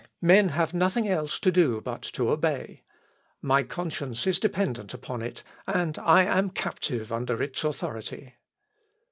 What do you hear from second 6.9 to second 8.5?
under its authority."